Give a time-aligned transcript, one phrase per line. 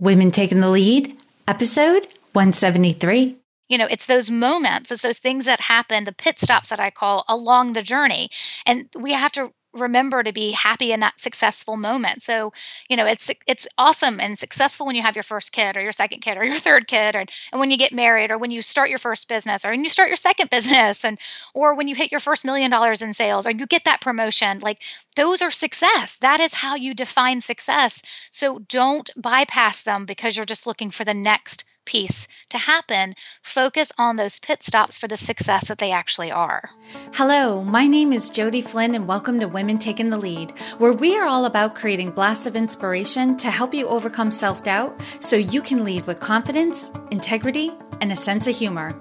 [0.00, 1.16] Women Taking the Lead,
[1.48, 3.36] episode 173.
[3.68, 6.90] You know, it's those moments, it's those things that happen, the pit stops that I
[6.90, 8.30] call along the journey.
[8.64, 12.22] And we have to remember to be happy in that successful moment.
[12.22, 12.52] So,
[12.88, 15.92] you know, it's it's awesome and successful when you have your first kid or your
[15.92, 18.62] second kid or your third kid or and when you get married or when you
[18.62, 21.18] start your first business or when you start your second business and
[21.54, 24.58] or when you hit your first million dollars in sales or you get that promotion.
[24.60, 24.82] Like
[25.16, 26.16] those are success.
[26.18, 28.02] That is how you define success.
[28.30, 33.90] So don't bypass them because you're just looking for the next piece to happen, focus
[33.96, 36.68] on those pit stops for the success that they actually are.
[37.14, 41.16] Hello, my name is Jody Flynn, and welcome to Women Taking the Lead, where we
[41.16, 45.62] are all about creating blasts of inspiration to help you overcome self doubt so you
[45.62, 48.94] can lead with confidence, integrity, and a sense of humor.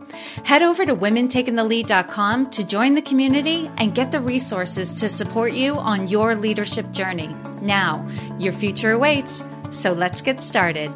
[0.46, 5.76] Head over to womentakingthelead.com to join the community and get the resources to support you
[5.76, 7.36] on your leadership journey.
[7.62, 8.08] Now,
[8.40, 10.90] your future awaits, so let's get started.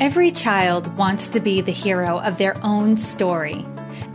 [0.00, 3.66] Every child wants to be the hero of their own story.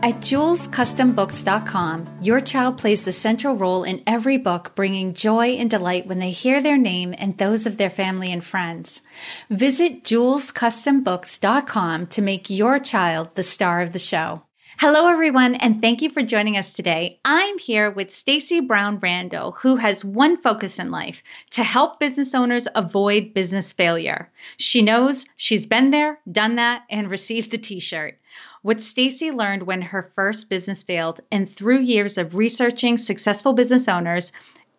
[0.02, 6.08] At julescustombooks.com, your child plays the central role in every book, bringing joy and delight
[6.08, 9.04] when they hear their name and those of their family and friends.
[9.52, 14.45] Visit julescustombooks.com to make your child the star of the show.
[14.78, 17.18] Hello, everyone, and thank you for joining us today.
[17.24, 22.36] I'm here with Stacey Brown Randall, who has one focus in life to help business
[22.36, 24.30] owners avoid business failure.
[24.58, 28.20] She knows she's been there, done that, and received the t shirt.
[28.64, 33.88] What Stacey learned when her first business failed and through years of researching successful business
[33.88, 34.34] owners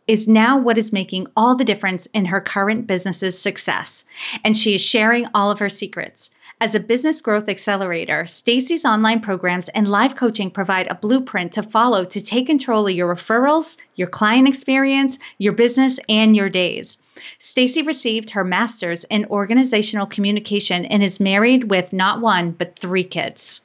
[0.06, 4.05] is now what is making all the difference in her current business's success.
[4.44, 6.30] And she is sharing all of her secrets.
[6.59, 11.63] As a business growth accelerator, Stacey's online programs and live coaching provide a blueprint to
[11.63, 16.97] follow to take control of your referrals, your client experience, your business, and your days.
[17.39, 23.05] Stacey received her master's in organizational communication and is married with not one, but three
[23.05, 23.61] kids.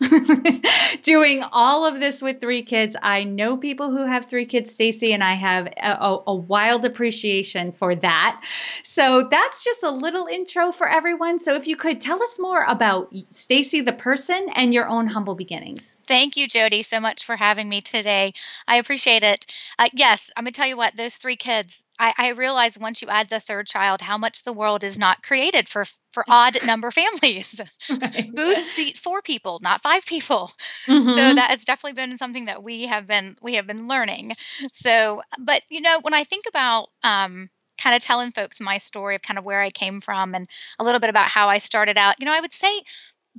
[1.04, 2.96] Doing all of this with three kids.
[3.02, 7.72] I know people who have three kids, Stacey, and I have a, a, wild appreciation
[7.72, 8.42] for that.
[8.84, 11.40] So that's just a little intro for everyone.
[11.40, 15.36] So if you could tell us more about Stacey the person and your own humble
[15.36, 16.02] beginnings.
[16.08, 18.34] Thank you, Jody, so much for having me today.
[18.68, 19.46] I appreciate it.
[19.78, 23.02] Uh, yes, I'm going to tell you what, those three kids, I, I realize once
[23.02, 26.58] you add the third child how much the world is not created for for odd
[26.66, 27.62] number families.
[27.90, 28.34] Right.
[28.34, 30.52] Booths seat four people, not five people.
[30.88, 31.10] Mm-hmm.
[31.10, 34.34] So that has definitely been something that we have been we have been learning.
[34.74, 39.16] So, but you know, when I think about um, kind of telling folks my story
[39.16, 42.00] of kind of where I came from and a little bit about how I started
[42.00, 42.82] out, you know, I would say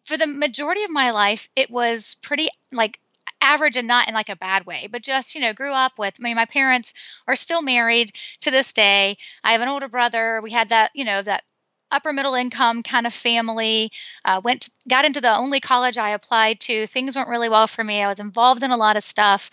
[0.05, 3.01] for the majority of my life, it was pretty like
[3.43, 6.15] average and not in like a bad way, but just, you know, grew up with,
[6.19, 6.95] I mean, my parents
[7.27, 9.17] are still married to this day.
[9.45, 10.41] I have an older brother.
[10.43, 11.45] We had that, you know, that
[11.91, 13.93] upper middle income kind of family.
[14.25, 16.87] Uh, went got into the only college I applied to.
[16.87, 18.03] Things went really well for me.
[18.03, 19.51] I was involved in a lot of stuff.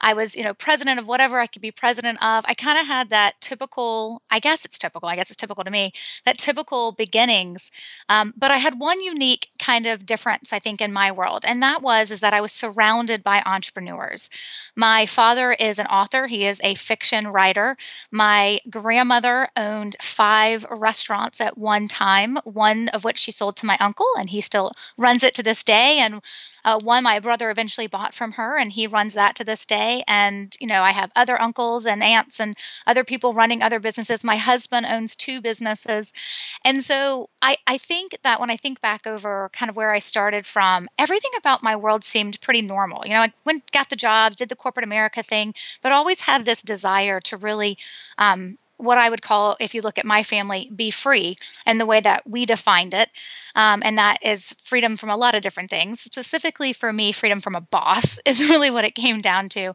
[0.00, 2.44] I was, you know, president of whatever I could be president of.
[2.48, 5.70] I kind of had that typical, I guess it's typical, I guess it's typical to
[5.70, 5.92] me,
[6.24, 7.70] that typical beginnings.
[8.08, 11.44] Um, but I had one unique kind of difference, I think, in my world.
[11.46, 14.28] And that was is that I was surrounded by entrepreneurs.
[14.76, 17.76] My father is an author, he is a fiction writer.
[18.10, 23.76] My grandmother owned five restaurants at one time, one of which she sold to my
[23.80, 25.98] uncle, and he still runs it to this day.
[25.98, 26.20] And
[26.64, 29.85] uh, one my brother eventually bought from her, and he runs that to this day.
[30.06, 32.54] And, you know, I have other uncles and aunts and
[32.86, 34.24] other people running other businesses.
[34.24, 36.12] My husband owns two businesses.
[36.64, 39.98] And so I, I think that when I think back over kind of where I
[39.98, 43.02] started from, everything about my world seemed pretty normal.
[43.04, 46.44] You know, I went, got the job, did the corporate America thing, but always had
[46.44, 47.78] this desire to really
[48.18, 51.86] um, what I would call, if you look at my family, be free and the
[51.86, 53.08] way that we defined it.
[53.54, 56.00] Um, and that is freedom from a lot of different things.
[56.00, 59.74] Specifically for me, freedom from a boss is really what it came down to.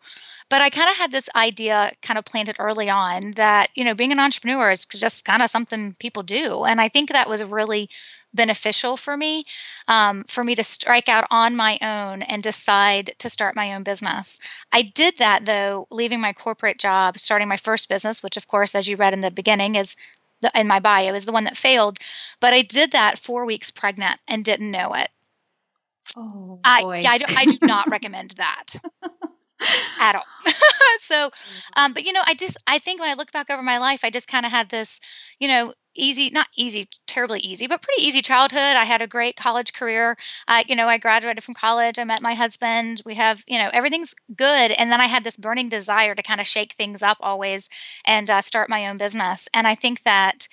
[0.50, 3.96] But I kind of had this idea kind of planted early on that, you know,
[3.96, 6.66] being an entrepreneur is just kind of something people do.
[6.66, 7.90] And I think that was really
[8.34, 9.44] beneficial for me
[9.88, 13.84] um, for me to strike out on my own and decide to start my own
[13.84, 14.40] business.
[14.72, 18.76] I did that though leaving my corporate job starting my first business which of course
[18.76, 19.96] as you read in the beginning is
[20.42, 22.00] the, in my bio is the one that failed.
[22.40, 25.10] But i did that four weeks pregnant and didn't know it.
[26.18, 26.62] Oh boy.
[26.66, 28.74] I, yeah, I, do, I do not recommend that
[30.00, 30.26] at all.
[31.00, 31.84] so, mm-hmm.
[31.84, 34.02] um, but you know, I just I think when I look back over my life,
[34.04, 35.00] I just kind of had this,
[35.40, 38.76] you know, easy, not easy, terribly easy, but pretty easy childhood.
[38.76, 40.18] I had a great college career.
[40.48, 42.00] I, you know, I graduated from college.
[42.00, 43.02] I met my husband.
[43.06, 44.72] We have, you know, everything's good.
[44.72, 47.70] And then I had this burning desire to kind of shake things up always
[48.06, 49.50] and uh, start my own business.
[49.54, 50.48] And I think that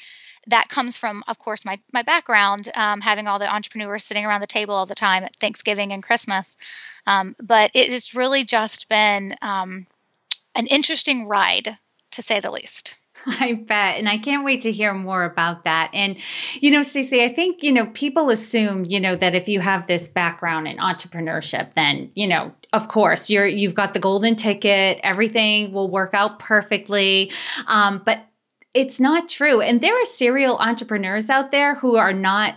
[0.48, 4.40] that comes from, of course, my my background, um, having all the entrepreneurs sitting around
[4.40, 6.56] the table all the time at Thanksgiving and Christmas.
[7.06, 9.86] Um, but it has really just been um,
[10.54, 11.78] an interesting ride,
[12.10, 12.94] to say the least.
[13.26, 13.98] I bet.
[13.98, 15.90] And I can't wait to hear more about that.
[15.92, 16.16] And,
[16.60, 19.86] you know, Stacey, I think, you know, people assume, you know, that if you have
[19.86, 25.00] this background in entrepreneurship, then, you know, of course, you're you've got the golden ticket,
[25.02, 27.32] everything will work out perfectly.
[27.66, 28.24] Um, but
[28.74, 29.60] it's not true.
[29.60, 32.54] And there are serial entrepreneurs out there who are not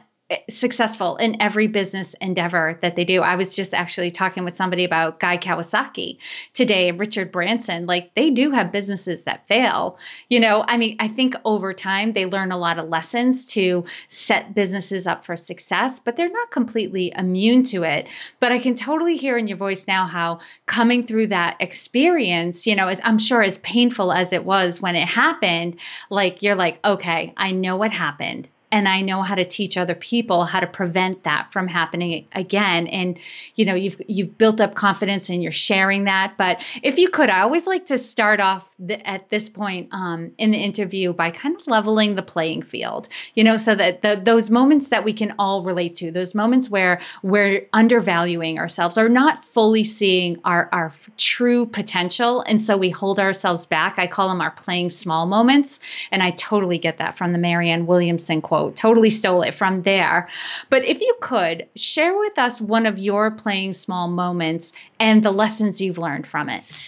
[0.50, 3.22] successful in every business endeavor that they do.
[3.22, 6.18] I was just actually talking with somebody about Guy Kawasaki
[6.54, 7.86] today, Richard Branson.
[7.86, 9.98] Like they do have businesses that fail.
[10.30, 13.86] You know, I mean, I think over time they learn a lot of lessons to
[14.08, 18.08] set businesses up for success, but they're not completely immune to it.
[18.40, 22.76] But I can totally hear in your voice now how coming through that experience, you
[22.76, 25.78] know, as I'm sure as painful as it was when it happened,
[26.10, 29.96] like you're like, okay, I know what happened and I know how to teach other
[29.96, 32.88] people how to prevent that from happening again.
[32.88, 33.20] And
[33.56, 36.36] you know, you've you've built up confidence and you're sharing that.
[36.38, 40.32] But if you could, I always like to start off the, at this point um,
[40.38, 43.10] in the interview by kind of leveling the playing field.
[43.36, 46.70] You know, so that the, those moments that we can all relate to, those moments
[46.70, 52.90] where we're undervaluing ourselves or not fully seeing our our true potential, and so we
[52.90, 54.00] hold ourselves back.
[54.00, 57.86] I call them our playing small moments, and I totally get that from the Marianne
[57.86, 60.30] Williamson quote quote, totally stole it from there.
[60.70, 65.32] But if you could share with us one of your playing small moments and the
[65.32, 66.82] lessons you've learned from it.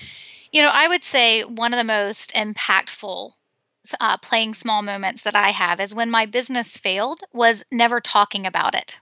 [0.52, 3.32] You know, I would say one of the most impactful
[4.00, 8.46] uh, playing small moments that I have is when my business failed was never talking
[8.46, 9.00] about it.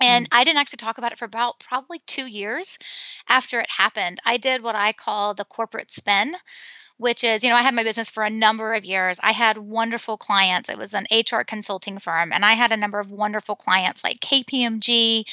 [0.00, 0.28] And mm.
[0.32, 2.78] I didn't actually talk about it for about probably two years
[3.28, 4.18] after it happened.
[4.24, 6.34] I did what I call the corporate spin,
[6.98, 9.18] which is, you know, I had my business for a number of years.
[9.22, 10.68] I had wonderful clients.
[10.68, 14.20] It was an HR consulting firm, and I had a number of wonderful clients like
[14.20, 15.24] KPMG,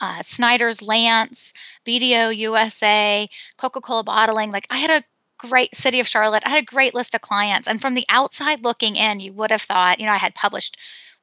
[0.00, 1.52] uh, Snyder's Lance,
[1.84, 4.50] BDO USA, Coca Cola Bottling.
[4.52, 5.04] Like, I had a
[5.38, 6.42] great city of Charlotte.
[6.46, 7.66] I had a great list of clients.
[7.68, 10.76] And from the outside looking in, you would have thought, you know, I had published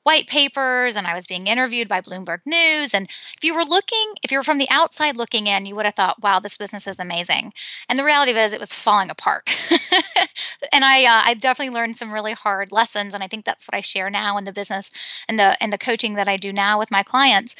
[0.10, 2.96] white papers and I was being interviewed by Bloomberg News.
[2.96, 3.08] And
[3.38, 5.94] if you were looking, if you were from the outside looking in, you would have
[5.94, 7.54] thought, wow, this business is amazing.
[7.88, 9.48] And the reality of it is it was falling apart.
[10.74, 13.14] and I, uh, I definitely learned some really hard lessons.
[13.14, 14.90] And I think that's what I share now in the business
[15.28, 17.56] and the, and the coaching that I do now with my clients.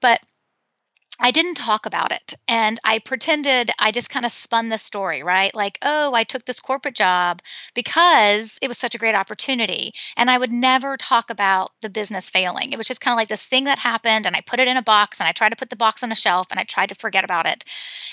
[0.00, 0.18] But
[1.20, 2.34] I didn't talk about it.
[2.48, 5.54] And I pretended I just kind of spun the story, right?
[5.54, 7.40] Like, oh, I took this corporate job
[7.74, 9.94] because it was such a great opportunity.
[10.16, 12.72] And I would never talk about the business failing.
[12.72, 14.26] It was just kind of like this thing that happened.
[14.26, 16.10] And I put it in a box and I tried to put the box on
[16.10, 17.64] a shelf and I tried to forget about it.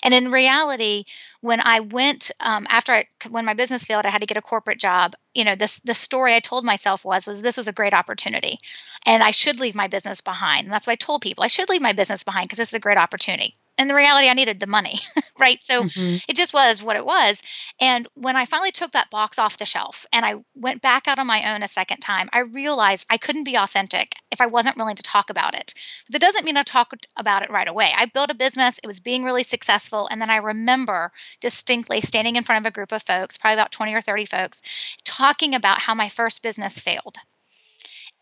[0.04, 1.06] And in reality,
[1.42, 4.42] when I went um, after I, when my business failed, I had to get a
[4.42, 5.14] corporate job.
[5.40, 8.60] You know, this the story I told myself was was this was a great opportunity,
[9.06, 10.66] and I should leave my business behind.
[10.66, 11.46] And that's what I told people.
[11.46, 14.28] I should leave my business behind because this is a great opportunity and the reality
[14.28, 15.00] i needed the money
[15.40, 15.64] right?
[15.64, 16.18] So mm-hmm.
[16.28, 17.42] it just was what it was.
[17.80, 21.20] And when i finally took that box off the shelf and i went back out
[21.20, 24.78] on my own a second time i realized i couldn't be authentic if i wasn't
[24.78, 25.74] willing to talk about it.
[26.08, 27.94] But that doesn't mean i talked about it right away.
[27.96, 28.80] I built a business.
[28.84, 30.08] It was being really successful.
[30.12, 33.72] And then i remember distinctly standing in front of a group of folks probably about
[33.72, 34.62] 20 or 30 folks
[35.04, 37.18] talking about how my first business failed.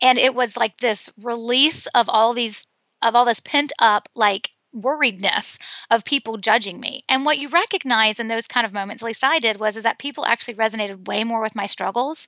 [0.00, 2.66] And it was like this release of all these
[3.02, 4.50] of all this pent up like
[4.82, 5.58] worriedness
[5.90, 7.02] of people judging me.
[7.08, 9.82] And what you recognize in those kind of moments, at least I did, was is
[9.82, 12.26] that people actually resonated way more with my struggles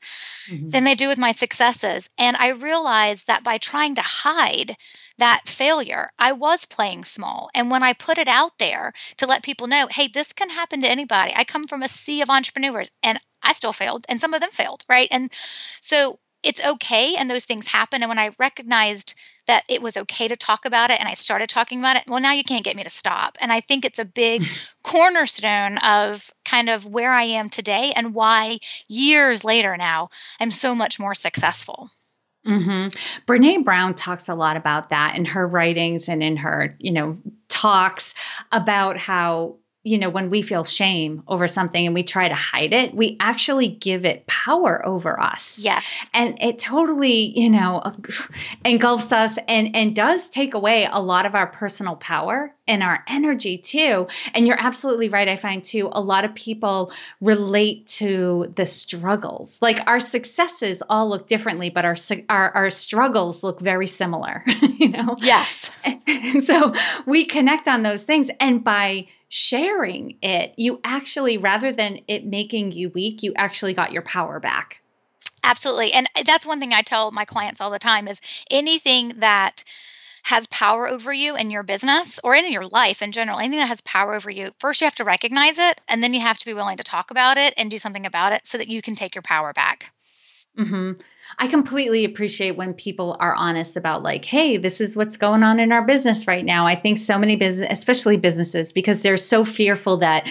[0.49, 0.71] mm-hmm.
[0.71, 2.11] than they do with my successes.
[2.19, 4.77] And I realized that by trying to hide
[5.19, 7.51] that failure, I was playing small.
[7.55, 10.81] And when I put it out there to let people know, hey, this can happen
[10.81, 11.33] to anybody.
[11.37, 14.51] I come from a sea of entrepreneurs and I still failed and some of them
[14.51, 15.09] failed, right?
[15.11, 15.33] And
[15.81, 19.15] so it's okay and those things happen and when i recognized
[19.51, 22.21] that it was okay to talk about it and i started talking about it well
[22.21, 24.45] now you can't get me to stop and i think it's a big
[24.85, 30.73] cornerstone of kind of where i am today and why years later now i'm so
[30.73, 31.91] much more successful
[32.47, 32.89] Mm-hmm.
[33.31, 37.19] Brene Brown talks a lot about that in her writings and in her, you know,
[37.49, 38.15] talks
[38.51, 42.75] about how you know, when we feel shame over something and we try to hide
[42.75, 45.59] it, we actually give it power over us.
[45.65, 46.11] Yes.
[46.13, 47.83] And it totally, you know,
[48.65, 53.03] engulfs us and and does take away a lot of our personal power and our
[53.09, 54.07] energy too.
[54.35, 55.29] And you're absolutely right.
[55.29, 59.63] I find too a lot of people relate to the struggles.
[59.63, 61.97] Like our successes all look differently, but our
[62.29, 64.45] our, our struggles look very similar,
[64.79, 65.17] you know.
[65.19, 65.73] Yes.
[66.07, 66.75] And so
[67.07, 72.73] we connect on those things and by sharing it, you actually, rather than it making
[72.73, 74.83] you weak, you actually got your power back.
[75.45, 75.93] Absolutely.
[75.93, 78.21] And that's one thing I tell my clients all the time is
[78.51, 79.65] anything that
[80.25, 83.69] has power over you in your business or in your life in general, anything that
[83.69, 86.45] has power over you, first you have to recognize it and then you have to
[86.45, 88.95] be willing to talk about it and do something about it so that you can
[88.95, 89.93] take your power back.
[90.59, 91.01] Mm-hmm.
[91.41, 95.59] I completely appreciate when people are honest about like, hey, this is what's going on
[95.59, 96.67] in our business right now.
[96.67, 100.29] I think so many business, especially businesses, because they're so fearful that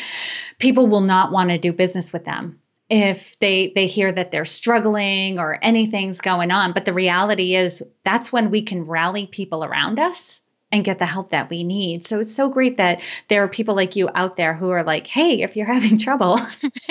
[0.59, 4.45] people will not want to do business with them if they they hear that they're
[4.45, 9.63] struggling or anything's going on but the reality is that's when we can rally people
[9.63, 12.05] around us and get the help that we need.
[12.05, 15.07] So it's so great that there are people like you out there who are like,
[15.07, 16.39] hey, if you're having trouble,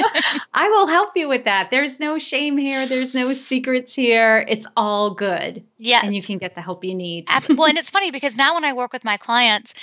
[0.55, 1.71] I will help you with that.
[1.71, 4.45] There's no shame here, there's no secrets here.
[4.49, 5.63] It's all good.
[5.79, 6.05] Yes.
[6.05, 7.27] And you can get the help you need.
[7.49, 9.75] well, and it's funny because now when I work with my clients,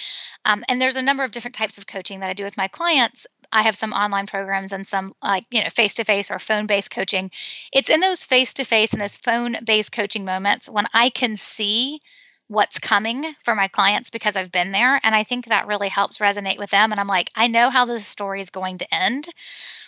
[0.44, 2.68] um, and there's a number of different types of coaching that I do with my
[2.68, 3.26] clients.
[3.52, 6.68] I have some online programs and some like, you know, face to face or phone
[6.68, 7.32] based coaching.
[7.72, 11.36] It's in those face to face and those phone based coaching moments when I can
[11.36, 12.02] see
[12.48, 15.00] what's coming for my clients because I've been there.
[15.04, 16.92] And I think that really helps resonate with them.
[16.92, 19.28] And I'm like, I know how this story is going to end.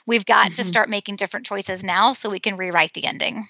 [0.05, 0.61] We've got mm-hmm.
[0.61, 3.47] to start making different choices now so we can rewrite the ending.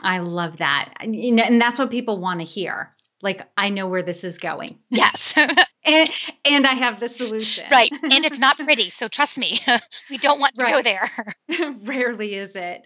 [0.00, 0.92] I love that.
[1.00, 2.94] And that's what people want to hear.
[3.22, 4.78] Like, I know where this is going.
[4.90, 5.34] Yes.
[5.86, 6.10] and,
[6.44, 7.64] and I have the solution.
[7.70, 7.90] Right.
[8.02, 8.90] And it's not pretty.
[8.90, 9.60] So trust me,
[10.10, 10.74] we don't want to right.
[10.74, 11.74] go there.
[11.84, 12.82] Rarely is it.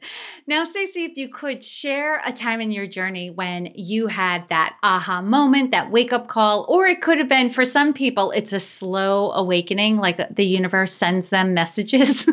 [0.46, 4.76] Now, Stacey, if you could share a time in your journey when you had that
[4.82, 8.52] aha moment, that wake up call, or it could have been for some people, it's
[8.52, 12.28] a slow awakening, like the universe sends them messages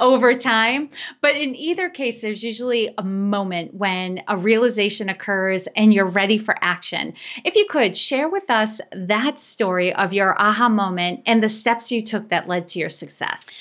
[0.00, 0.90] over time.
[1.20, 6.38] But in either case, there's usually a moment when a realization occurs and you're ready
[6.38, 7.14] for action.
[7.44, 11.90] If you could share with us that story of your aha moment and the steps
[11.90, 13.60] you took that led to your success?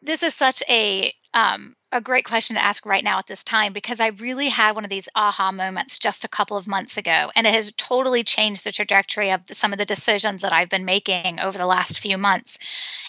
[0.00, 3.72] This is such a um, a great question to ask right now at this time
[3.72, 7.30] because I really had one of these aha moments just a couple of months ago,
[7.36, 10.86] and it has totally changed the trajectory of some of the decisions that I've been
[10.86, 12.58] making over the last few months.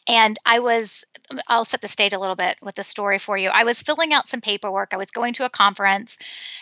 [0.08, 1.06] And I was,
[1.48, 3.50] I'll set the stage a little bit with the story for you.
[3.50, 4.94] I was filling out some paperwork.
[4.94, 6.18] I was going to a conference,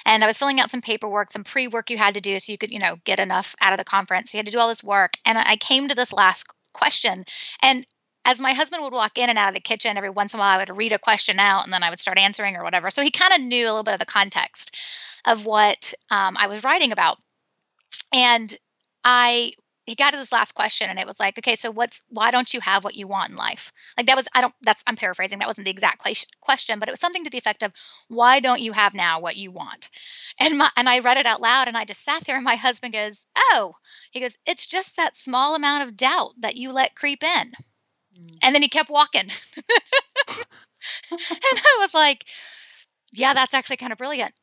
[0.06, 2.58] and I was filling out some paperwork, some pre-work you had to do so you
[2.58, 4.32] could, you know, get enough out of the conference.
[4.32, 7.26] So you had to do all this work, and I came to this last question
[7.62, 7.86] and
[8.26, 10.42] as my husband would walk in and out of the kitchen every once in a
[10.42, 12.90] while, I would read a question out and then I would start answering or whatever.
[12.90, 14.78] So he kind of knew a little bit of the context
[15.26, 17.18] of what um, I was writing about.
[18.14, 18.56] And
[19.04, 19.54] I,
[19.88, 22.54] he got to this last question and it was like, okay, so what's, why don't
[22.54, 23.74] you have what you want in life?
[23.98, 25.40] Like that was, I don't, that's, I'm paraphrasing.
[25.40, 26.04] That wasn't the exact
[26.42, 27.74] question, but it was something to the effect of,
[28.08, 29.90] why don't you have now what you want?
[30.40, 32.56] And my, and I read it out loud and I just sat there and my
[32.56, 33.74] husband goes, oh,
[34.12, 37.54] he goes, it's just that small amount of doubt that you let creep in.
[38.20, 38.38] Mm.
[38.44, 39.30] And then he kept walking.
[41.12, 42.26] and I was like,
[43.14, 44.34] yeah, that's actually kind of brilliant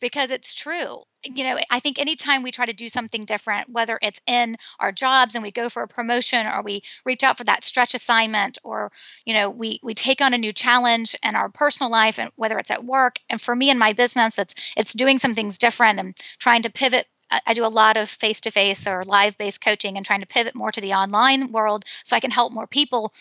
[0.00, 0.98] because it's true.
[1.24, 4.92] You know, I think anytime we try to do something different, whether it's in our
[4.92, 8.58] jobs and we go for a promotion or we reach out for that stretch assignment
[8.64, 8.92] or,
[9.24, 12.58] you know, we we take on a new challenge in our personal life and whether
[12.58, 15.98] it's at work and for me in my business it's it's doing some things different
[15.98, 17.06] and trying to pivot
[17.46, 20.26] I do a lot of face to face or live based coaching and trying to
[20.26, 23.12] pivot more to the online world so I can help more people.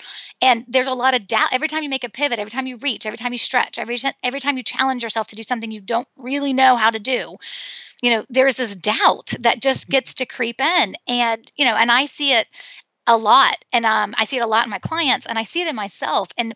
[0.42, 1.54] And there's a lot of doubt.
[1.54, 3.98] Every time you make a pivot, every time you reach, every time you stretch, every,
[4.24, 7.38] every time you challenge yourself to do something you don't really know how to do,
[8.02, 10.96] you know, there's this doubt that just gets to creep in.
[11.08, 12.48] And, you know, and I see it
[13.08, 13.56] a lot.
[13.72, 15.76] And um, I see it a lot in my clients and I see it in
[15.76, 16.30] myself.
[16.38, 16.54] And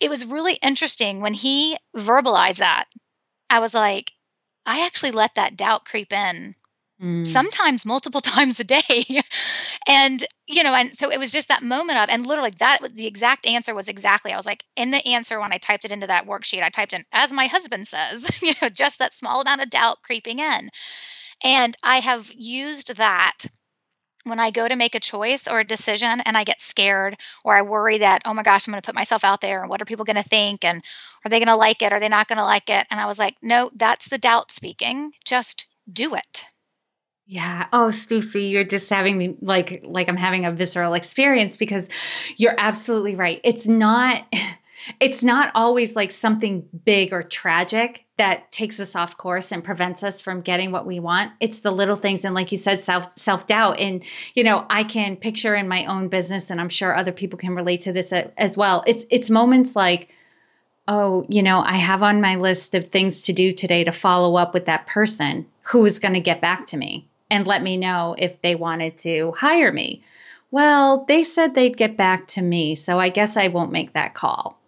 [0.00, 2.84] it was really interesting when he verbalized that.
[3.50, 4.12] I was like,
[4.66, 6.54] I actually let that doubt creep in
[7.00, 7.24] Mm.
[7.24, 9.22] sometimes multiple times a day.
[9.88, 12.92] and, you know, and so it was just that moment of, and literally that was
[12.94, 15.92] the exact answer was exactly, I was like, in the answer when I typed it
[15.92, 19.40] into that worksheet, I typed in, as my husband says, you know, just that small
[19.40, 20.70] amount of doubt creeping in.
[21.44, 23.44] And I have used that
[24.24, 27.56] when I go to make a choice or a decision and I get scared or
[27.56, 29.80] I worry that, oh my gosh, I'm going to put myself out there and what
[29.80, 30.64] are people going to think?
[30.64, 30.82] And
[31.24, 31.92] are they going to like it?
[31.92, 32.86] Are they not going to like it?
[32.90, 35.12] And I was like, no, that's the doubt speaking.
[35.24, 36.44] Just do it.
[37.30, 37.66] Yeah.
[37.74, 41.90] Oh, Stacey, you're just having me like like I'm having a visceral experience because
[42.38, 43.38] you're absolutely right.
[43.44, 44.22] It's not
[45.00, 50.02] it's not always like something big or tragic that takes us off course and prevents
[50.02, 51.32] us from getting what we want.
[51.38, 54.02] It's the little things and like you said self self-doubt and
[54.34, 57.54] you know, I can picture in my own business and I'm sure other people can
[57.54, 58.82] relate to this as well.
[58.86, 60.08] It's it's moments like
[60.90, 64.36] oh, you know, I have on my list of things to do today to follow
[64.36, 67.76] up with that person who is going to get back to me and let me
[67.76, 70.02] know if they wanted to hire me.
[70.50, 74.14] Well, they said they'd get back to me, so I guess I won't make that
[74.14, 74.58] call.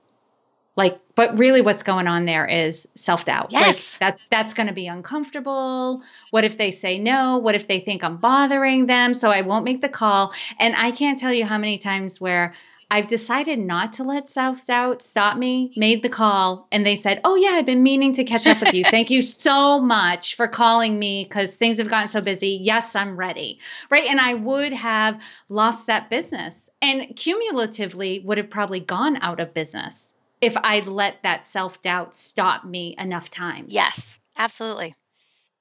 [0.76, 3.52] Like, but really what's going on there is self-doubt.
[3.52, 3.98] Yes.
[4.00, 6.00] Like that that's gonna be uncomfortable.
[6.30, 7.38] What if they say no?
[7.38, 9.12] What if they think I'm bothering them?
[9.12, 10.32] So I won't make the call.
[10.58, 12.54] And I can't tell you how many times where
[12.90, 17.20] I've decided not to let self doubt stop me, made the call, and they said,
[17.24, 18.84] Oh, yeah, I've been meaning to catch up with you.
[18.84, 22.58] Thank you so much for calling me because things have gotten so busy.
[22.60, 23.60] Yes, I'm ready.
[23.90, 24.06] Right.
[24.08, 29.54] And I would have lost that business and cumulatively would have probably gone out of
[29.54, 33.72] business if I'd let that self doubt stop me enough times.
[33.74, 34.94] Yes, absolutely.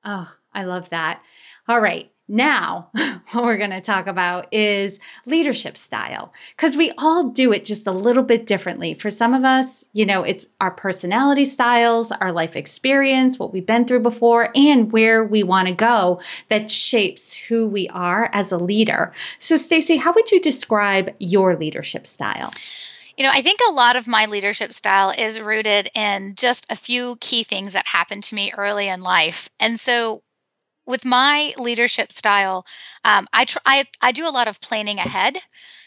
[0.03, 1.21] Oh, I love that.
[1.67, 2.12] All right.
[2.31, 2.89] Now,
[3.31, 7.88] what we're going to talk about is leadership style because we all do it just
[7.88, 8.93] a little bit differently.
[8.93, 13.65] For some of us, you know, it's our personality styles, our life experience, what we've
[13.65, 18.51] been through before, and where we want to go that shapes who we are as
[18.51, 19.12] a leader.
[19.39, 22.53] So, Stacey, how would you describe your leadership style?
[23.17, 26.75] You know, I think a lot of my leadership style is rooted in just a
[26.75, 29.50] few key things that happened to me early in life.
[29.59, 30.21] And so
[30.89, 32.65] with my leadership style,
[33.05, 35.38] um, I, try, I I do a lot of planning ahead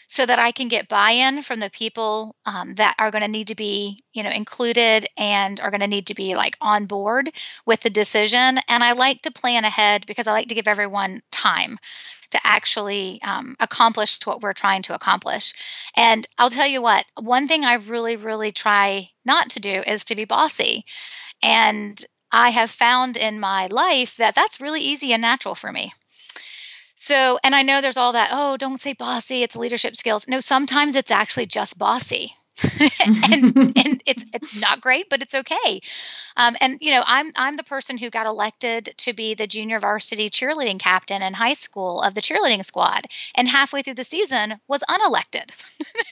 [0.07, 3.47] so that I can get buy-in from the people um, that are going to need
[3.47, 7.31] to be, you know, included and are going to need to be like on board
[7.65, 8.59] with the decision.
[8.69, 11.79] And I like to plan ahead because I like to give everyone time
[12.29, 15.53] to actually um, accomplish what we're trying to accomplish.
[15.97, 20.05] And I'll tell you what, one thing I really, really try not to do is
[20.05, 20.85] to be bossy.
[21.41, 22.03] And
[22.33, 25.93] I have found in my life that that's really easy and natural for me.
[26.95, 30.27] So, and I know there's all that, oh, don't say bossy, it's leadership skills.
[30.27, 32.33] No, sometimes it's actually just bossy.
[33.05, 35.81] and, and it's it's not great, but it's okay.
[36.37, 39.79] Um, and you know, I'm I'm the person who got elected to be the junior
[39.79, 44.59] varsity cheerleading captain in high school of the cheerleading squad, and halfway through the season
[44.67, 45.51] was unelected,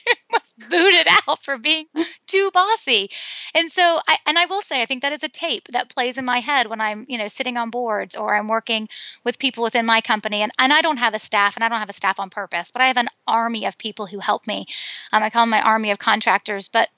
[0.32, 1.86] was booted out for being
[2.26, 3.10] too bossy.
[3.54, 6.18] And so, I and I will say, I think that is a tape that plays
[6.18, 8.88] in my head when I'm you know sitting on boards or I'm working
[9.24, 11.78] with people within my company, and and I don't have a staff, and I don't
[11.80, 14.66] have a staff on purpose, but I have an army of people who help me.
[15.12, 16.88] Um, I call them my army of contractors but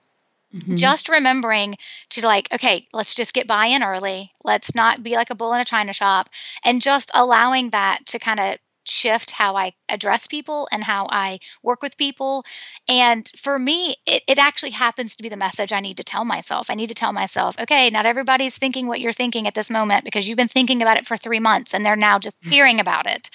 [0.54, 0.74] Mm-hmm.
[0.76, 1.76] just remembering
[2.10, 4.32] to like okay let's just get buy-in early.
[4.44, 6.28] Let's not be like a bull in a china shop.
[6.64, 11.38] And just allowing that to kind of shift how i address people and how i
[11.62, 12.44] work with people.
[12.88, 16.24] And for me it, it actually happens to be the message i need to tell
[16.24, 16.70] myself.
[16.70, 20.04] I need to tell myself okay not everybody's thinking what you're thinking at this moment
[20.04, 23.10] because you've been thinking about it for three months and they're now just hearing about
[23.10, 23.30] it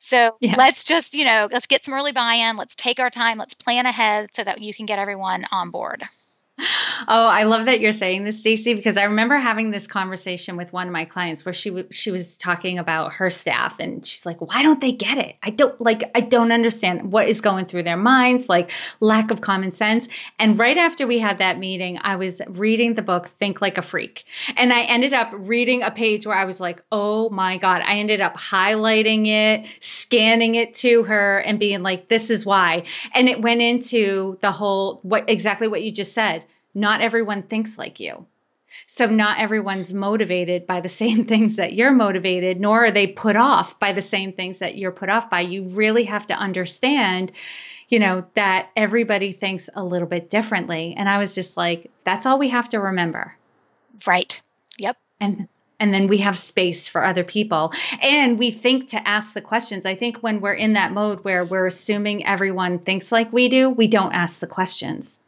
[0.00, 0.54] so yeah.
[0.56, 2.56] let's just, you know, let's get some early buy in.
[2.56, 3.38] Let's take our time.
[3.38, 6.04] Let's plan ahead so that you can get everyone on board.
[7.08, 10.72] Oh, I love that you're saying this, Stacey, because I remember having this conversation with
[10.72, 14.26] one of my clients where she w- she was talking about her staff, and she's
[14.26, 15.36] like, "Why don't they get it?
[15.42, 16.02] I don't like.
[16.14, 18.70] I don't understand what is going through their minds, like
[19.00, 23.02] lack of common sense." And right after we had that meeting, I was reading the
[23.02, 24.24] book Think Like a Freak,
[24.56, 27.94] and I ended up reading a page where I was like, "Oh my god!" I
[27.98, 33.28] ended up highlighting it, scanning it to her, and being like, "This is why." And
[33.28, 36.44] it went into the whole what exactly what you just said
[36.74, 38.26] not everyone thinks like you.
[38.86, 43.36] So, not everyone's motivated by the same things that you're motivated, nor are they put
[43.36, 45.40] off by the same things that you're put off by.
[45.40, 47.32] You really have to understand,
[47.88, 50.94] you know, that everybody thinks a little bit differently.
[50.96, 53.36] And I was just like, that's all we have to remember.
[54.06, 54.40] Right.
[54.78, 54.96] Yep.
[55.20, 55.48] And
[55.80, 59.86] and then we have space for other people and we think to ask the questions
[59.86, 63.70] i think when we're in that mode where we're assuming everyone thinks like we do
[63.70, 65.20] we don't ask the questions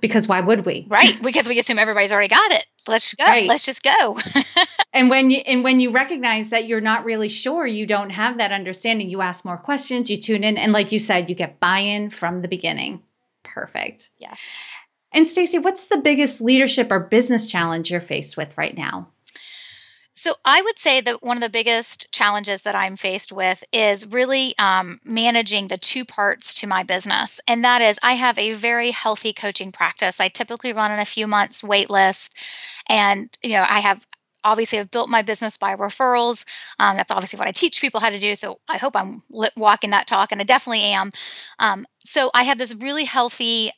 [0.00, 0.86] because why would we?
[0.88, 2.66] Right, because we assume everybody's already got it.
[2.86, 3.24] Let's go.
[3.24, 3.48] Right.
[3.48, 4.18] Let's just go.
[4.92, 8.38] and when you and when you recognize that you're not really sure, you don't have
[8.38, 11.60] that understanding, you ask more questions, you tune in and like you said, you get
[11.60, 13.02] buy-in from the beginning.
[13.42, 14.10] Perfect.
[14.18, 14.40] Yes.
[15.12, 19.08] And Stacey, what's the biggest leadership or business challenge you're faced with right now?
[20.16, 24.06] So I would say that one of the biggest challenges that I'm faced with is
[24.06, 28.52] really um, managing the two parts to my business, and that is I have a
[28.52, 30.20] very healthy coaching practice.
[30.20, 32.36] I typically run in a few months wait list,
[32.88, 34.06] and you know I have
[34.44, 36.44] obviously I've built my business by referrals.
[36.78, 38.36] Um, that's obviously what I teach people how to do.
[38.36, 39.20] So I hope I'm
[39.56, 41.10] walking that talk, and I definitely am.
[41.58, 43.72] Um, so I have this really healthy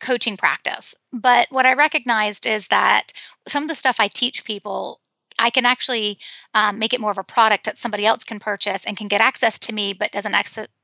[0.00, 0.94] coaching practice.
[1.12, 3.12] But what I recognized is that
[3.48, 5.00] some of the stuff I teach people
[5.38, 6.18] I can actually
[6.54, 9.20] um, make it more of a product that somebody else can purchase and can get
[9.20, 10.34] access to me, but doesn't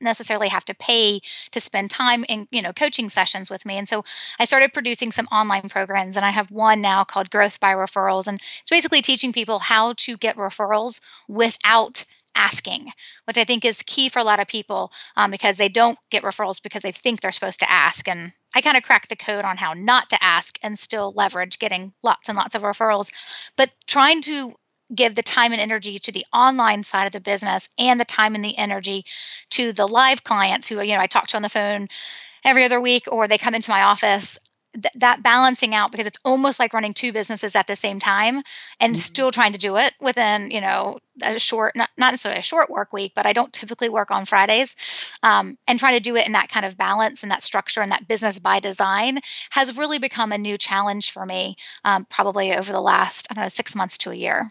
[0.01, 3.77] necessarily have to pay to spend time in you know coaching sessions with me.
[3.77, 4.03] And so
[4.39, 8.27] I started producing some online programs, and I have one now called Growth by Referrals,
[8.27, 12.05] and it's basically teaching people how to get referrals without
[12.39, 12.91] asking,
[13.25, 16.23] which I think is key for a lot of people um, because they don't get
[16.23, 18.07] referrals because they think they're supposed to ask.
[18.07, 21.59] And I kind of cracked the code on how not to ask and still leverage
[21.59, 23.11] getting lots and lots of referrals.
[23.57, 24.55] But trying to
[24.95, 28.33] give the time and energy to the online side of the business and the time
[28.33, 29.05] and the energy
[29.51, 31.87] to the live clients who you know I talk to on the phone
[32.43, 34.39] every other week or they come into my office
[34.73, 38.43] th- that balancing out because it's almost like running two businesses at the same time
[38.79, 38.99] and mm-hmm.
[38.99, 42.69] still trying to do it within you know a short not, not necessarily a short
[42.69, 44.75] work week but i don't typically work on fridays
[45.23, 47.91] um, and trying to do it in that kind of balance and that structure and
[47.91, 49.19] that business by design
[49.51, 53.43] has really become a new challenge for me um, probably over the last i don't
[53.43, 54.47] know six months to a year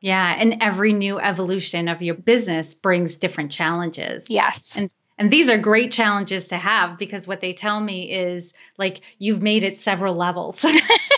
[0.00, 4.26] yeah, and every new evolution of your business brings different challenges.
[4.30, 4.76] Yes.
[4.76, 9.00] And and these are great challenges to have because what they tell me is like
[9.18, 10.64] you've made it several levels.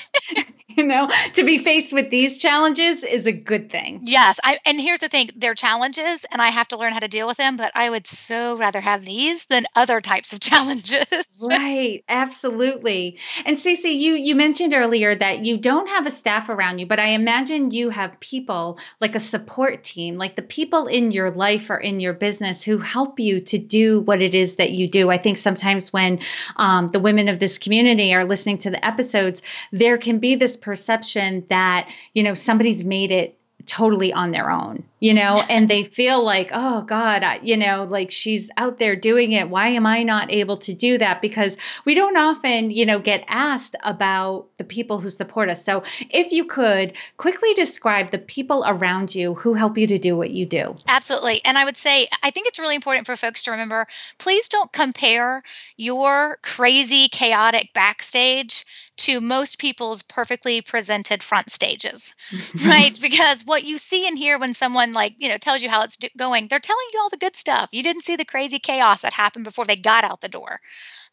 [0.80, 4.00] you know, to be faced with these challenges is a good thing.
[4.02, 4.40] Yes.
[4.42, 7.26] I, and here's the thing they're challenges, and I have to learn how to deal
[7.26, 11.04] with them, but I would so rather have these than other types of challenges.
[11.50, 12.02] right.
[12.08, 13.18] Absolutely.
[13.44, 16.98] And Stacey, you, you mentioned earlier that you don't have a staff around you, but
[16.98, 21.68] I imagine you have people like a support team, like the people in your life
[21.68, 25.10] or in your business who help you to do what it is that you do.
[25.10, 26.20] I think sometimes when
[26.56, 30.56] um, the women of this community are listening to the episodes, there can be this
[30.70, 35.82] perception that, you know, somebody's made it totally on their own you know, and they
[35.82, 39.48] feel like, oh God, I, you know, like she's out there doing it.
[39.48, 41.22] Why am I not able to do that?
[41.22, 45.64] Because we don't often, you know, get asked about the people who support us.
[45.64, 50.16] So if you could quickly describe the people around you who help you to do
[50.16, 50.74] what you do.
[50.86, 51.40] Absolutely.
[51.44, 53.86] And I would say, I think it's really important for folks to remember
[54.18, 55.42] please don't compare
[55.76, 58.66] your crazy, chaotic backstage
[59.00, 62.14] to most people's perfectly presented front stages,
[62.66, 62.98] right?
[63.00, 65.82] because what you see and hear when someone someone like you know tells you how
[65.82, 67.68] it's going they're telling you all the good stuff.
[67.72, 70.60] You didn't see the crazy chaos that happened before they got out the door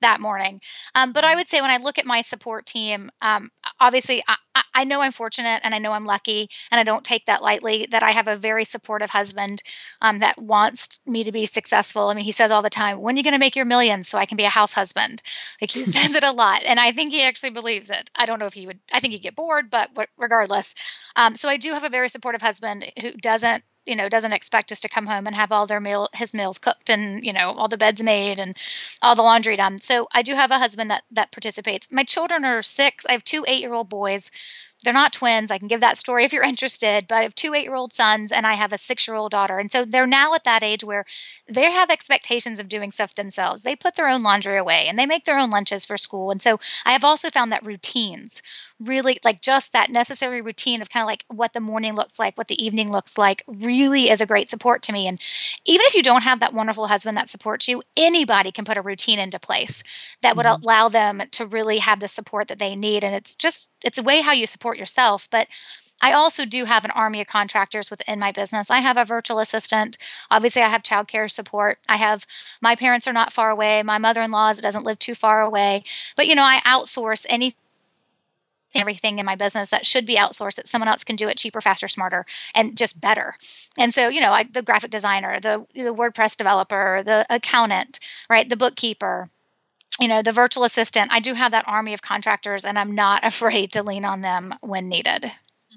[0.02, 0.62] that morning.
[0.96, 4.64] Um, but i would say when i look at my support team um, obviously I,
[4.74, 7.88] I know i'm fortunate and i know i'm lucky and i don't take that lightly
[7.92, 9.62] that i have a very supportive husband
[10.02, 12.10] um, that wants me to be successful.
[12.10, 14.08] I mean he says all the time when are you going to make your millions
[14.08, 15.22] so i can be a house husband?
[15.62, 18.10] Like he says it a lot and i think he actually believes it.
[18.16, 20.76] I don't know if he would i think he'd get bored but regardless.
[21.16, 24.72] Um, so i do have a very supportive husband who doesn't you know doesn't expect
[24.72, 27.52] us to come home and have all their meal his meals cooked and you know
[27.52, 28.58] all the beds made and
[29.02, 32.44] all the laundry done so i do have a husband that that participates my children
[32.46, 34.30] are six i have two eight year old boys
[34.84, 35.50] they're not twins.
[35.50, 37.94] I can give that story if you're interested, but I have two eight year old
[37.94, 39.58] sons and I have a six year old daughter.
[39.58, 41.06] And so they're now at that age where
[41.48, 43.64] they have expectations of doing stuff themselves.
[43.64, 46.30] They put their own laundry away and they make their own lunches for school.
[46.30, 48.44] And so I have also found that routines
[48.80, 52.38] really like just that necessary routine of kind of like what the morning looks like,
[52.38, 55.08] what the evening looks like, really is a great support to me.
[55.08, 55.20] And
[55.66, 58.82] even if you don't have that wonderful husband that supports you, anybody can put a
[58.82, 59.84] routine into place
[60.22, 60.62] that would mm-hmm.
[60.62, 63.04] allow them to really have the support that they need.
[63.04, 65.28] And it's just, it's a way how you support yourself.
[65.32, 65.48] But
[66.02, 68.70] I also do have an army of contractors within my business.
[68.70, 69.98] I have a virtual assistant.
[70.30, 71.80] Obviously, I have childcare support.
[71.90, 72.26] I have
[72.62, 73.82] my parents are not far away.
[73.82, 75.84] My mother in law doesn't live too far away.
[76.16, 77.56] But, you know, I outsource any
[78.76, 81.62] everything in my business that should be outsourced that someone else can do it cheaper
[81.62, 82.26] faster smarter
[82.56, 83.34] and just better
[83.78, 88.00] and so you know I, the graphic designer the, the wordpress developer the accountant
[88.30, 89.30] right the bookkeeper
[90.00, 93.24] you know the virtual assistant i do have that army of contractors and i'm not
[93.26, 95.32] afraid to lean on them when needed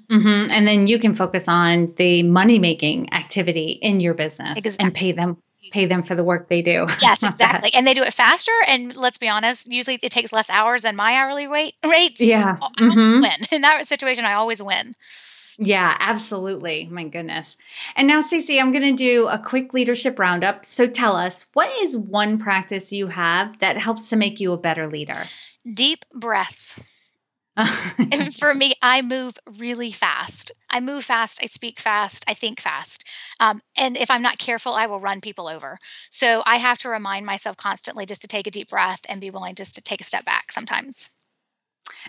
[0.09, 0.51] mm-hmm.
[0.51, 4.85] and then you can focus on the money making activity in your business exactly.
[4.85, 5.37] and pay them
[5.71, 6.85] pay them for the work they do.
[7.01, 7.71] Yes, exactly.
[7.73, 8.51] and they do it faster.
[8.67, 12.21] And let's be honest, usually it takes less hours than my hourly rate rates.
[12.21, 12.57] Yeah.
[12.61, 13.21] I mm-hmm.
[13.21, 13.47] win.
[13.51, 14.95] In that situation, I always win.
[15.57, 16.87] Yeah, absolutely.
[16.89, 17.57] My goodness.
[17.95, 20.65] And now, Stacey, I'm going to do a quick leadership roundup.
[20.65, 24.57] So tell us, what is one practice you have that helps to make you a
[24.57, 25.23] better leader?
[25.71, 26.79] Deep breaths.
[27.97, 30.51] and for me, I move really fast.
[30.69, 33.07] I move fast, I speak fast, I think fast.
[33.39, 35.77] Um, and if I'm not careful, I will run people over.
[36.09, 39.29] So I have to remind myself constantly just to take a deep breath and be
[39.31, 41.09] willing just to take a step back sometimes.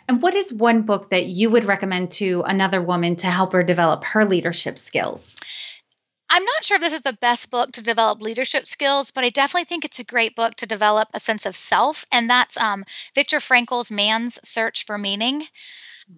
[0.08, 3.62] And what is one book that you would recommend to another woman to help her
[3.62, 5.38] develop her leadership skills?
[6.34, 9.28] I'm not sure if this is the best book to develop leadership skills, but I
[9.28, 12.06] definitely think it's a great book to develop a sense of self.
[12.10, 15.44] And that's um, Viktor Frankl's Man's Search for Meaning.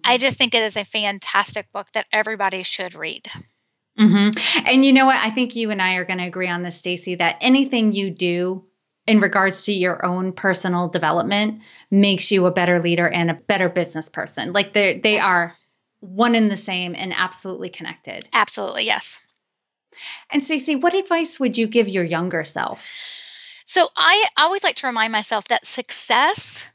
[0.05, 0.21] I mm-hmm.
[0.21, 3.27] just think it is a fantastic book that everybody should read.
[3.99, 4.65] Mm-hmm.
[4.65, 5.17] And you know what?
[5.17, 8.09] I think you and I are going to agree on this, Stacey, that anything you
[8.09, 8.63] do
[9.05, 11.59] in regards to your own personal development
[11.91, 14.53] makes you a better leader and a better business person.
[14.53, 15.25] Like they they yes.
[15.25, 15.53] are
[15.99, 18.27] one and the same and absolutely connected.
[18.33, 19.19] Absolutely, yes.
[20.31, 22.85] And Stacey, what advice would you give your younger self?
[23.65, 26.69] So I always like to remind myself that success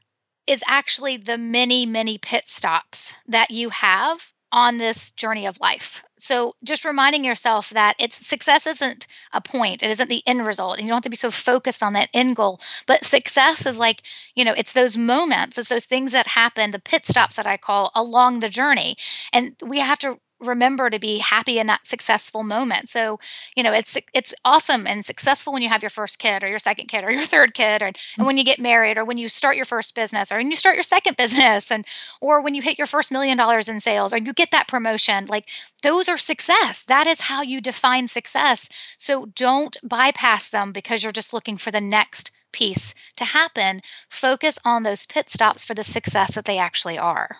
[0.47, 6.03] is actually the many, many pit stops that you have on this journey of life.
[6.19, 10.77] So just reminding yourself that it's success isn't a point, it isn't the end result.
[10.77, 12.61] And you don't have to be so focused on that end goal.
[12.87, 14.03] But success is like,
[14.35, 17.57] you know, it's those moments, it's those things that happen, the pit stops that I
[17.57, 18.97] call along the journey.
[19.33, 22.88] And we have to remember to be happy in that successful moment.
[22.88, 23.18] So,
[23.57, 26.59] you know, it's it's awesome and successful when you have your first kid or your
[26.59, 29.29] second kid or your third kid or and when you get married or when you
[29.29, 31.87] start your first business or when you start your second business and
[32.20, 35.26] or when you hit your first million dollars in sales or you get that promotion.
[35.26, 35.48] Like
[35.83, 36.85] those are success.
[36.85, 38.68] That is how you define success.
[38.98, 43.81] So don't bypass them because you're just looking for the next piece to happen.
[44.09, 47.37] Focus on those pit stops for the success that they actually are.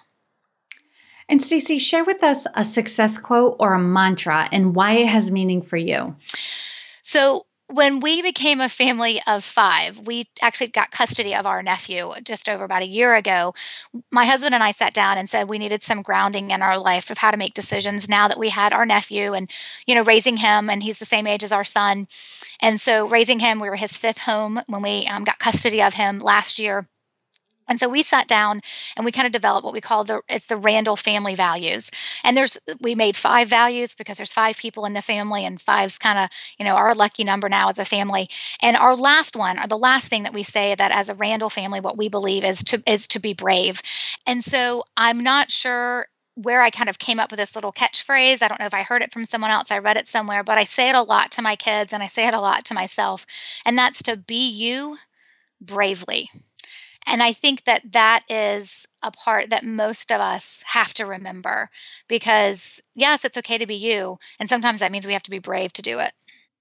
[1.31, 5.31] And Stacey, share with us a success quote or a mantra and why it has
[5.31, 6.16] meaning for you.
[7.03, 12.11] So, when we became a family of five, we actually got custody of our nephew
[12.25, 13.55] just over about a year ago.
[14.11, 17.11] My husband and I sat down and said we needed some grounding in our life
[17.11, 19.49] of how to make decisions now that we had our nephew and,
[19.87, 22.09] you know, raising him, and he's the same age as our son.
[22.61, 25.95] And so, raising him, we were his fifth home when we um, got custody of
[25.95, 26.88] him last year.
[27.70, 28.61] And so we sat down
[28.96, 31.90] and we kind of developed what we call the it's the Randall family values.
[32.24, 35.98] And there's we made five values because there's five people in the family and five's
[35.98, 36.28] kind of,
[36.59, 38.28] you know, our lucky number now as a family.
[38.61, 41.50] And our last one, or the last thing that we say that as a Randall
[41.50, 43.80] family what we believe is to is to be brave.
[44.26, 48.42] And so I'm not sure where I kind of came up with this little catchphrase.
[48.42, 50.59] I don't know if I heard it from someone else, I read it somewhere, but
[50.59, 52.74] I say it a lot to my kids and I say it a lot to
[52.74, 53.26] myself.
[53.66, 54.98] And that's to be you
[55.61, 56.30] bravely.
[57.06, 61.70] And I think that that is a part that most of us have to remember
[62.08, 64.18] because, yes, it's okay to be you.
[64.38, 66.12] And sometimes that means we have to be brave to do it.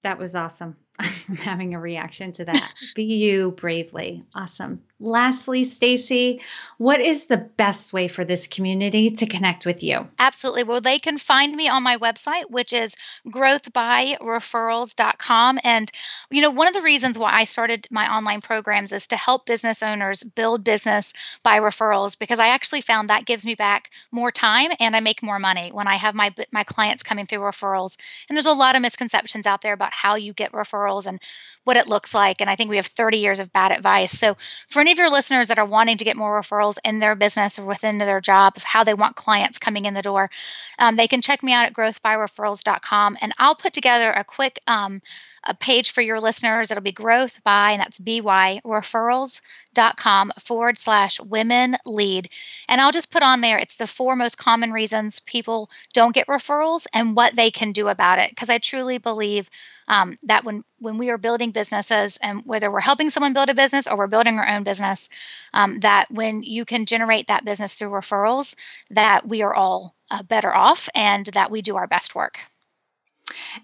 [0.04, 0.78] That was awesome.
[1.00, 2.74] I'm having a reaction to that.
[2.96, 4.24] be you bravely.
[4.36, 4.82] Awesome.
[5.02, 6.42] Lastly, Stacey,
[6.78, 10.06] what is the best way for this community to connect with you?
[10.20, 10.64] Absolutely.
[10.64, 15.60] Well, they can find me on my website, which is growthbyreferrals.com.
[15.64, 15.90] And,
[16.30, 19.46] you know, one of the reasons why I started my online programs is to help
[19.46, 24.32] business owners build business by referrals because I actually found that gives me back more
[24.32, 27.96] time and I make more money when I have my my clients coming through referrals.
[28.28, 31.22] And there's a lot of misconceptions out there about how you get referrals and
[31.64, 32.42] what it looks like.
[32.42, 34.12] And I think we have 30 years of bad advice.
[34.12, 34.36] So
[34.70, 37.60] for any of your listeners that are wanting to get more referrals in their business
[37.60, 40.32] or within their job of how they want clients coming in the door,
[40.80, 43.16] um, they can check me out at growthbyreferrals.com.
[43.22, 45.04] And I'll put together a quick um,
[45.44, 46.72] a page for your listeners.
[46.72, 52.28] It'll be growth by, and that's by referrals.com forward slash women lead.
[52.68, 56.28] And I'll just put on there, it's the four most common reasons people don't get
[56.28, 58.30] referrals and what they can do about it.
[58.30, 59.50] Because I truly believe
[59.88, 63.56] um, that when, when we are building businesses and whether we're helping someone build a
[63.56, 65.10] business or we're building our own business,
[65.54, 68.56] um, that when you can generate that business through referrals,
[68.90, 72.40] that we are all uh, better off and that we do our best work.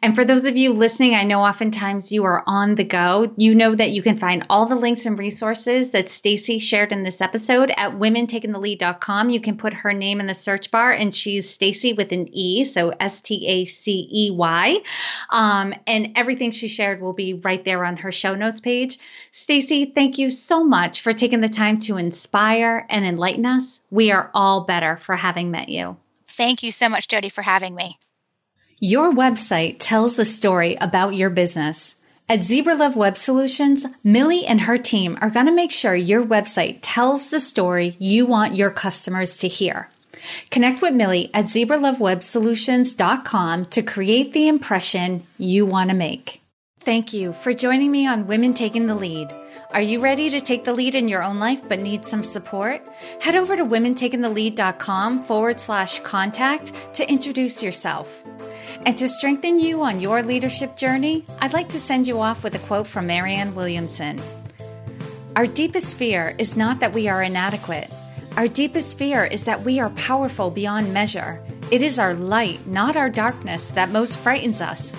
[0.01, 3.33] And for those of you listening, I know oftentimes you are on the go.
[3.37, 7.03] You know that you can find all the links and resources that Stacey shared in
[7.03, 9.29] this episode at womentakingthelead.com.
[9.29, 12.63] You can put her name in the search bar and she's Stacey with an E,
[12.63, 14.79] so S T A C E Y.
[15.29, 18.99] Um, and everything she shared will be right there on her show notes page.
[19.31, 23.81] Stacey, thank you so much for taking the time to inspire and enlighten us.
[23.89, 25.97] We are all better for having met you.
[26.25, 27.97] Thank you so much, Jody, for having me.
[28.81, 31.95] Your website tells a story about your business.
[32.27, 36.25] At Zebra Love Web Solutions, Millie and her team are going to make sure your
[36.25, 39.89] website tells the story you want your customers to hear.
[40.51, 46.41] Connect with Millie at zebralovewebsolutions.com to create the impression you want to make.
[46.81, 49.33] Thank you for joining me on Women Taking the Lead.
[49.71, 52.85] Are you ready to take the lead in your own life but need some support?
[53.21, 58.23] Head over to womentakingthelead.com forward slash contact to introduce yourself.
[58.85, 62.53] And to strengthen you on your leadership journey, I'd like to send you off with
[62.53, 64.21] a quote from Marianne Williamson.
[65.35, 67.89] Our deepest fear is not that we are inadequate.
[68.37, 71.41] Our deepest fear is that we are powerful beyond measure.
[71.71, 74.93] It is our light, not our darkness, that most frightens us.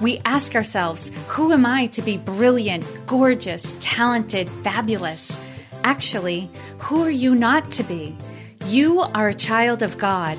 [0.00, 5.40] We ask ourselves, who am I to be brilliant, gorgeous, talented, fabulous?
[5.82, 8.16] Actually, who are you not to be?
[8.66, 10.38] You are a child of God.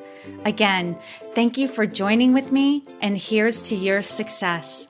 [0.45, 0.97] Again,
[1.33, 4.87] thank you for joining with me, and here's to your success.